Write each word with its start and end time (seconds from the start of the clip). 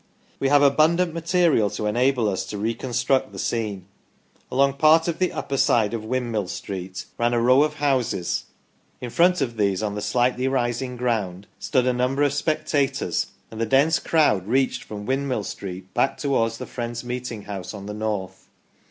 We 0.39 0.49
have 0.49 0.63
abundant 0.63 1.13
material 1.13 1.69
to 1.69 1.85
enable 1.85 2.27
us 2.27 2.43
to 2.47 2.57
reconstruct 2.57 3.31
the 3.31 3.37
scene. 3.37 3.85
Along 4.51 4.73
part 4.73 5.07
of 5.07 5.19
the 5.19 5.31
upper 5.31 5.57
side 5.57 5.93
of 5.93 6.03
Windmill 6.03 6.47
Street 6.47 7.05
ran 7.19 7.35
a 7.35 7.39
row 7.39 7.61
of 7.61 7.75
houses. 7.75 8.45
In 8.99 9.11
front 9.11 9.41
of 9.41 9.57
these, 9.57 9.83
on 9.83 9.93
the 9.93 10.01
slightly 10.01 10.47
rising 10.47 10.97
ground, 10.97 11.45
stood 11.59 11.85
a 11.85 11.93
number 11.93 12.23
of 12.23 12.33
spectators, 12.33 13.27
and 13.51 13.61
the 13.61 13.67
dense 13.67 13.99
crowd 13.99 14.47
reached 14.47 14.81
from 14.81 15.05
Windmill 15.05 15.43
Street 15.43 15.93
back 15.93 16.17
towards 16.17 16.57
the 16.57 16.65
Friends' 16.65 17.03
meeting 17.03 17.43
house 17.43 17.71
on 17.75 17.85
the 17.85 17.93
north. 17.93 18.49